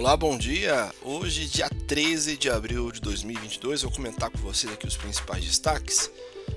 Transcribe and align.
Olá, 0.00 0.16
bom 0.16 0.38
dia! 0.38 0.90
Hoje, 1.02 1.46
dia 1.46 1.68
13 1.68 2.38
de 2.38 2.48
abril 2.48 2.90
de 2.90 3.02
2022, 3.02 3.82
eu 3.82 3.90
vou 3.90 3.96
comentar 3.98 4.30
com 4.30 4.38
vocês 4.38 4.72
aqui 4.72 4.86
os 4.86 4.96
principais 4.96 5.44
destaques. 5.44 6.10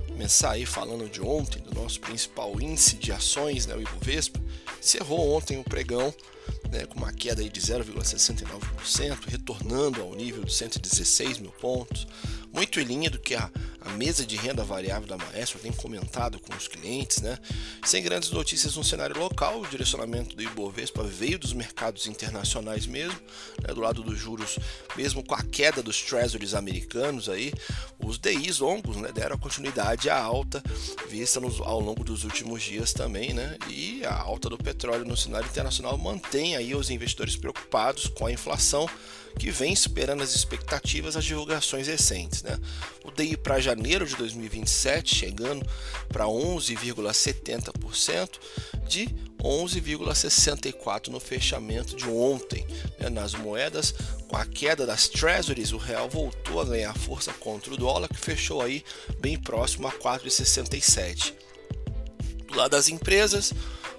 Começar 0.07 0.51
aí 0.51 0.65
falando 0.65 1.09
de 1.09 1.21
ontem, 1.21 1.61
do 1.61 1.75
nosso 1.75 1.99
principal 1.99 2.53
índice 2.61 2.95
de 2.95 3.11
ações, 3.11 3.65
né, 3.65 3.75
o 3.75 3.81
Ibovespa. 3.81 4.39
Encerrou 4.79 5.35
ontem 5.35 5.59
o 5.59 5.63
pregão 5.65 6.13
né, 6.71 6.85
com 6.85 6.97
uma 6.97 7.11
queda 7.11 7.41
aí 7.41 7.49
de 7.49 7.59
0,69%, 7.59 9.25
retornando 9.27 10.01
ao 10.01 10.15
nível 10.15 10.45
de 10.45 10.53
116 10.53 11.39
mil 11.39 11.51
pontos, 11.51 12.07
muito 12.53 12.79
em 12.79 12.83
linha 12.83 13.09
do 13.09 13.19
que 13.19 13.33
a, 13.33 13.49
a 13.81 13.89
mesa 13.91 14.25
de 14.25 14.35
renda 14.35 14.63
variável 14.63 15.07
da 15.07 15.17
Maestro 15.17 15.59
tem 15.59 15.71
comentado 15.71 16.39
com 16.39 16.55
os 16.55 16.67
clientes, 16.67 17.21
né? 17.21 17.37
Sem 17.83 18.03
grandes 18.03 18.29
notícias 18.29 18.75
no 18.75 18.83
cenário 18.83 19.17
local, 19.17 19.59
o 19.59 19.67
direcionamento 19.67 20.35
do 20.35 20.43
Ibovespa 20.43 21.03
veio 21.03 21.39
dos 21.39 21.51
mercados 21.51 22.05
internacionais 22.05 22.85
mesmo, 22.85 23.19
né, 23.61 23.73
do 23.73 23.81
lado 23.81 24.03
dos 24.03 24.17
juros, 24.17 24.59
mesmo 24.95 25.23
com 25.23 25.33
a 25.33 25.41
queda 25.41 25.81
dos 25.81 26.01
treasuries 26.01 26.53
americanos 26.53 27.27
aí, 27.27 27.51
os 27.99 28.19
DIs 28.19 28.59
longos 28.59 28.97
né, 28.97 29.11
deram 29.11 29.37
continuidade 29.37 30.09
à 30.09 30.21
alta 30.21 30.63
vista 31.09 31.39
nos, 31.39 31.59
ao 31.59 31.79
longo 31.79 32.03
dos 32.03 32.23
últimos 32.23 32.61
dias 32.61 32.93
também, 32.93 33.33
né? 33.33 33.57
E 33.67 34.05
a 34.05 34.13
alta 34.13 34.49
do 34.49 34.57
petróleo 34.57 35.05
no 35.05 35.17
cenário 35.17 35.47
internacional 35.47 35.97
mantém 35.97 36.55
aí 36.55 36.75
os 36.75 36.89
investidores 36.89 37.35
preocupados 37.35 38.07
com 38.07 38.27
a 38.27 38.31
inflação 38.31 38.87
que 39.37 39.51
vem 39.51 39.75
superando 39.75 40.23
as 40.23 40.35
expectativas 40.35 41.15
as 41.15 41.25
divulgações 41.25 41.87
recentes. 41.87 42.43
Né? 42.43 42.59
O 43.03 43.11
DI 43.11 43.37
para 43.37 43.59
janeiro 43.59 44.05
de 44.05 44.15
2027 44.15 45.15
chegando 45.15 45.65
para 46.09 46.25
11,70% 46.25 48.29
de 48.87 49.07
11,64 49.43 51.09
no 51.09 51.19
fechamento 51.19 51.95
de 51.95 52.07
ontem. 52.07 52.65
Né? 52.99 53.09
Nas 53.09 53.33
moedas, 53.33 53.93
com 54.27 54.37
a 54.37 54.45
queda 54.45 54.85
das 54.85 55.07
treasuries, 55.07 55.73
o 55.73 55.77
real 55.77 56.09
voltou 56.09 56.61
a 56.61 56.65
ganhar 56.65 56.97
força 56.97 57.33
contra 57.33 57.73
o 57.73 57.77
dólar, 57.77 58.07
que 58.07 58.17
fechou 58.17 58.61
aí 58.61 58.83
bem 59.19 59.37
próximo 59.37 59.87
a 59.87 59.91
4,67. 59.91 61.33
Do 62.47 62.57
lado 62.57 62.71
das 62.71 62.87
empresas, 62.87 63.53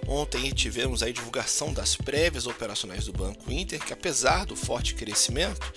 Ontem 0.07 0.51
tivemos 0.51 1.01
a 1.01 1.11
divulgação 1.11 1.73
das 1.73 1.95
prévias 1.95 2.45
operacionais 2.45 3.05
do 3.05 3.13
Banco 3.13 3.51
Inter, 3.51 3.83
que 3.83 3.93
apesar 3.93 4.45
do 4.45 4.55
forte 4.55 4.93
crescimento 4.93 5.73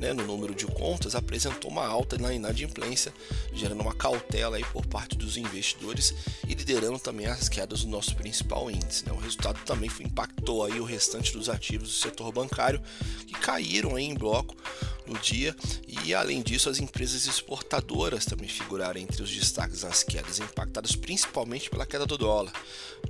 né, 0.00 0.14
no 0.14 0.26
número 0.26 0.54
de 0.54 0.66
contas, 0.66 1.14
apresentou 1.14 1.70
uma 1.70 1.86
alta 1.86 2.16
na 2.16 2.32
inadimplência, 2.32 3.12
gerando 3.52 3.82
uma 3.82 3.94
cautela 3.94 4.56
aí 4.56 4.64
por 4.64 4.86
parte 4.86 5.16
dos 5.16 5.36
investidores 5.36 6.14
e 6.48 6.54
liderando 6.54 6.98
também 6.98 7.26
as 7.26 7.48
quedas 7.48 7.84
do 7.84 7.88
nosso 7.88 8.16
principal 8.16 8.70
índice. 8.70 9.04
Né. 9.06 9.12
O 9.12 9.18
resultado 9.18 9.60
também 9.64 9.90
foi, 9.90 10.06
impactou 10.06 10.64
aí 10.64 10.80
o 10.80 10.84
restante 10.84 11.32
dos 11.32 11.48
ativos 11.50 11.88
do 11.88 11.94
setor 11.94 12.32
bancário, 12.32 12.80
que 13.26 13.34
caíram 13.34 13.94
aí 13.94 14.04
em 14.04 14.14
bloco 14.14 14.56
no 15.10 15.18
dia 15.18 15.54
e 15.86 16.14
além 16.14 16.40
disso 16.40 16.70
as 16.70 16.78
empresas 16.78 17.26
exportadoras 17.26 18.24
também 18.24 18.48
figuraram 18.48 19.00
entre 19.00 19.22
os 19.22 19.30
destaques 19.30 19.82
nas 19.82 20.02
quedas 20.02 20.38
impactadas 20.38 20.94
principalmente 20.94 21.68
pela 21.68 21.84
queda 21.84 22.06
do 22.06 22.16
dólar, 22.16 22.52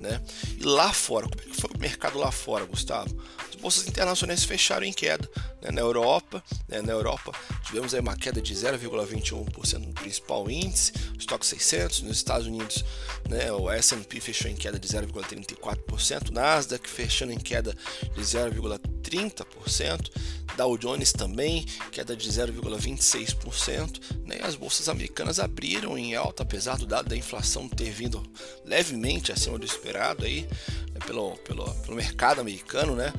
né? 0.01 0.21
E 0.59 0.65
lá 0.65 0.93
fora, 0.93 1.29
como 1.29 1.43
é 1.43 1.45
que 1.45 1.61
foi 1.61 1.71
o 1.75 1.79
mercado 1.79 2.19
lá 2.19 2.33
fora, 2.33 2.65
Gustavo? 2.65 3.15
As 3.61 3.63
bolsas 3.63 3.89
internacionais 3.89 4.43
fecharam 4.43 4.87
em 4.87 4.93
queda, 4.93 5.29
né? 5.61 5.71
Na 5.71 5.83
Europa, 5.83 6.43
né? 6.67 6.81
na 6.81 6.93
Europa 6.93 7.31
tivemos 7.67 7.93
aí 7.93 8.01
uma 8.01 8.17
queda 8.17 8.41
de 8.41 8.55
0,21% 8.55 9.79
no 9.79 9.93
principal 9.93 10.51
índice, 10.51 10.93
o 11.15 11.19
estoque 11.19 11.45
600, 11.45 12.01
nos 12.01 12.17
Estados 12.17 12.47
Unidos, 12.47 12.83
né? 13.29 13.53
O 13.53 13.71
S&P 13.71 14.19
fechou 14.19 14.51
em 14.51 14.57
queda 14.57 14.79
de 14.79 14.89
0,34%, 14.89 16.31
Nasdaq 16.31 16.89
fechando 16.89 17.33
em 17.33 17.39
queda 17.39 17.77
de 18.15 18.23
0,30%, 18.23 20.11
Dow 20.57 20.77
Jones 20.77 21.13
também, 21.13 21.65
queda 21.93 22.17
de 22.17 22.29
0,26%, 22.29 24.01
né? 24.25 24.41
as 24.43 24.55
bolsas 24.55 24.89
americanas 24.89 25.39
abriram 25.39 25.97
em 25.97 26.15
alta, 26.15 26.43
apesar 26.43 26.77
do 26.77 26.87
dado 26.87 27.09
da 27.09 27.17
inflação 27.17 27.69
ter 27.69 27.91
vindo 27.91 28.23
levemente 28.65 29.33
acima 29.33 29.59
do 29.59 29.65
esperado 29.65 30.25
aí, 30.25 30.43
né? 30.93 31.01
pelo, 31.07 31.37
pelo, 31.39 31.73
pelo 31.77 31.97
mercado 31.97 32.41
americano, 32.41 32.95
né? 32.95 33.13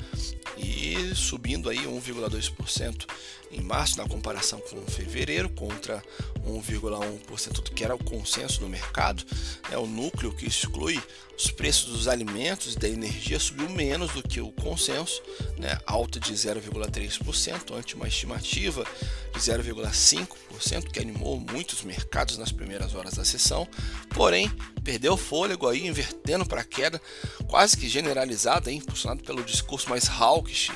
E 0.56 1.14
subindo 1.14 1.68
aí 1.68 1.78
1,2% 1.78 3.06
em 3.52 3.60
março 3.60 3.98
na 3.98 4.08
comparação 4.08 4.60
com 4.60 4.80
fevereiro, 4.86 5.48
contra 5.50 6.02
1,1% 6.46 7.62
que 7.74 7.84
era 7.84 7.94
o 7.94 8.02
consenso 8.02 8.60
do 8.60 8.68
mercado. 8.68 9.24
É 9.70 9.76
o 9.76 9.86
núcleo 9.86 10.32
que 10.32 10.46
exclui 10.46 11.00
os 11.36 11.50
preços 11.50 11.92
dos 11.92 12.08
alimentos 12.08 12.74
e 12.74 12.78
da 12.78 12.88
energia 12.88 13.38
subiu 13.38 13.68
menos 13.68 14.12
do 14.12 14.22
que 14.22 14.40
o 14.40 14.50
consenso, 14.52 15.22
né? 15.58 15.78
alta 15.86 16.18
de 16.18 16.32
0,3% 16.32 17.74
ante 17.74 17.94
uma 17.94 18.08
estimativa 18.08 18.84
de 19.32 19.40
0,5% 19.40 20.90
que 20.90 21.00
animou 21.00 21.38
muitos 21.38 21.82
mercados 21.82 22.38
nas 22.38 22.52
primeiras 22.52 22.94
horas 22.94 23.14
da 23.14 23.24
sessão. 23.24 23.68
Porém, 24.10 24.50
perdeu 24.82 25.16
fôlego 25.16 25.68
aí, 25.68 25.86
invertendo 25.86 26.46
para 26.46 26.60
a 26.60 26.64
queda 26.64 27.00
quase 27.48 27.76
que 27.76 27.88
generalizada, 27.88 28.70
hein? 28.70 28.78
impulsionado 28.78 29.22
pelo 29.22 29.42
discurso 29.42 29.88
mais 29.88 30.08
hawkish 30.08 30.70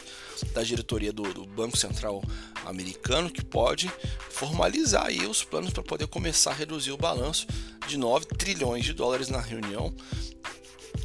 da 0.53 0.63
diretoria 0.63 1.13
do, 1.13 1.23
do, 1.33 1.47
Banco 1.47 1.77
Central 1.77 2.23
americano, 2.65 3.31
que 3.31 3.45
pode 3.45 3.91
formalizar 4.31 5.07
aí 5.07 5.27
os 5.27 5.43
planos 5.43 5.73
para 5.73 5.83
poder 5.83 6.07
começar 6.07 6.51
a 6.51 6.55
reduzir 6.55 6.93
o 6.93 6.97
balanço 6.97 7.47
de 7.89 7.97
9 7.97 8.27
trilhões 8.27 8.85
de 8.85 8.93
dólares 8.93 9.29
na 9.29 9.41
reunião 9.41 9.95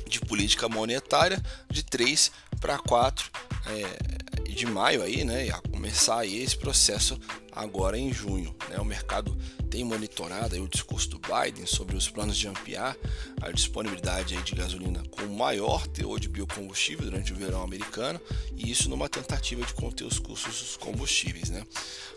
de 0.07 0.19
política 0.19 0.67
monetária 0.67 1.41
de 1.69 1.83
3 1.83 2.31
para 2.59 2.77
4 2.77 3.31
é, 3.67 4.20
de 4.53 4.65
maio 4.65 5.01
aí, 5.01 5.23
né, 5.23 5.49
a 5.49 5.61
começar 5.69 6.19
aí 6.19 6.41
esse 6.41 6.57
processo 6.57 7.19
agora 7.51 7.97
em 7.97 8.13
junho. 8.13 8.55
Né? 8.69 8.77
O 8.77 8.85
mercado 8.85 9.37
tem 9.69 9.83
monitorado 9.83 10.55
aí 10.55 10.61
o 10.61 10.67
discurso 10.67 11.09
do 11.09 11.19
Biden 11.19 11.65
sobre 11.65 11.95
os 11.95 12.09
planos 12.09 12.37
de 12.37 12.47
ampliar 12.47 12.97
a 13.41 13.51
disponibilidade 13.51 14.35
aí 14.35 14.43
de 14.43 14.53
gasolina 14.53 15.01
com 15.09 15.25
maior 15.27 15.87
teor 15.87 16.19
de 16.19 16.27
biocombustível 16.27 17.05
durante 17.05 17.31
o 17.31 17.35
verão 17.35 17.63
americano 17.63 18.19
e 18.55 18.69
isso 18.69 18.89
numa 18.89 19.07
tentativa 19.07 19.65
de 19.65 19.73
conter 19.73 20.05
os 20.05 20.19
custos 20.19 20.59
dos 20.59 20.77
combustíveis. 20.77 21.49
Né? 21.49 21.65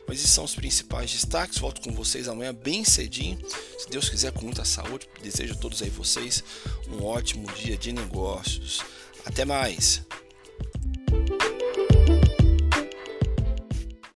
Mas 0.06 0.19
esses 0.19 0.31
são 0.31 0.44
os 0.44 0.55
principais 0.55 1.11
destaques. 1.11 1.59
Volto 1.59 1.81
com 1.81 1.94
vocês 1.94 2.28
amanhã 2.28 2.53
bem 2.53 2.84
cedinho. 2.84 3.39
Se 3.78 3.89
Deus 3.89 4.09
quiser, 4.09 4.33
com 4.33 4.43
muita 4.43 4.65
saúde. 4.65 5.09
Desejo 5.23 5.55
a 5.55 5.56
todos 5.56 5.83
aí 5.83 5.91
vocês 5.91 6.44
um 6.91 7.05
ótimo 7.05 7.50
dia 7.53 7.77
de 7.77 7.93
negócios. 7.93 8.83
Até 9.25 9.44
mais! 9.44 10.05